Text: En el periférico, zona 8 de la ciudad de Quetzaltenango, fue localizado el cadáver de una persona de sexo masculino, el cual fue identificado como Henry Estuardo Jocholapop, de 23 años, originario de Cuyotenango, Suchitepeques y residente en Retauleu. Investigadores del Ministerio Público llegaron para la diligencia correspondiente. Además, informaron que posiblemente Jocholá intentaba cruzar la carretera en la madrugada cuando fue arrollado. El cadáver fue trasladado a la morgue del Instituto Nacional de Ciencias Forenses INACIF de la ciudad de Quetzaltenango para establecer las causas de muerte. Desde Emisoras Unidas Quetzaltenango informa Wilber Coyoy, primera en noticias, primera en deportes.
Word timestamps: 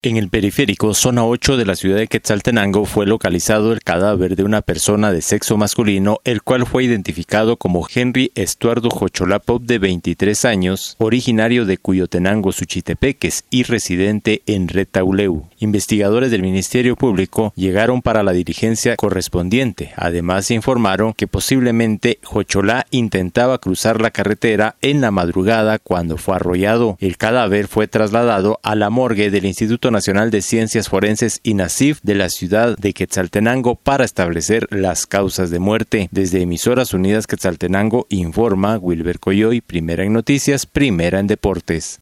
En 0.00 0.16
el 0.16 0.28
periférico, 0.28 0.94
zona 0.94 1.24
8 1.24 1.56
de 1.56 1.66
la 1.66 1.74
ciudad 1.74 1.96
de 1.96 2.06
Quetzaltenango, 2.06 2.84
fue 2.84 3.04
localizado 3.04 3.72
el 3.72 3.82
cadáver 3.82 4.36
de 4.36 4.44
una 4.44 4.62
persona 4.62 5.10
de 5.10 5.22
sexo 5.22 5.56
masculino, 5.56 6.20
el 6.22 6.42
cual 6.42 6.66
fue 6.66 6.84
identificado 6.84 7.56
como 7.56 7.84
Henry 7.92 8.30
Estuardo 8.36 8.90
Jocholapop, 8.90 9.60
de 9.64 9.80
23 9.80 10.44
años, 10.44 10.94
originario 10.98 11.64
de 11.64 11.78
Cuyotenango, 11.78 12.52
Suchitepeques 12.52 13.44
y 13.50 13.64
residente 13.64 14.42
en 14.46 14.68
Retauleu. 14.68 15.48
Investigadores 15.58 16.30
del 16.30 16.42
Ministerio 16.42 16.94
Público 16.94 17.52
llegaron 17.56 18.00
para 18.00 18.22
la 18.22 18.30
diligencia 18.30 18.94
correspondiente. 18.94 19.94
Además, 19.96 20.52
informaron 20.52 21.12
que 21.12 21.26
posiblemente 21.26 22.20
Jocholá 22.22 22.86
intentaba 22.92 23.58
cruzar 23.58 24.00
la 24.00 24.12
carretera 24.12 24.76
en 24.80 25.00
la 25.00 25.10
madrugada 25.10 25.80
cuando 25.80 26.18
fue 26.18 26.36
arrollado. 26.36 26.96
El 27.00 27.16
cadáver 27.16 27.66
fue 27.66 27.88
trasladado 27.88 28.60
a 28.62 28.76
la 28.76 28.90
morgue 28.90 29.32
del 29.32 29.44
Instituto 29.44 29.87
Nacional 29.90 30.30
de 30.30 30.42
Ciencias 30.42 30.88
Forenses 30.88 31.40
INACIF 31.42 32.00
de 32.02 32.14
la 32.14 32.28
ciudad 32.28 32.76
de 32.76 32.92
Quetzaltenango 32.92 33.76
para 33.76 34.04
establecer 34.04 34.66
las 34.70 35.06
causas 35.06 35.50
de 35.50 35.58
muerte. 35.58 36.08
Desde 36.10 36.42
Emisoras 36.42 36.94
Unidas 36.94 37.26
Quetzaltenango 37.26 38.06
informa 38.10 38.78
Wilber 38.78 39.18
Coyoy, 39.18 39.60
primera 39.60 40.04
en 40.04 40.12
noticias, 40.12 40.66
primera 40.66 41.18
en 41.18 41.26
deportes. 41.26 41.96